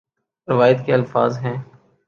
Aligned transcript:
روایت 0.47 0.85
کے 0.85 0.93
الفاظ 0.93 1.37
ہیں 1.37 1.57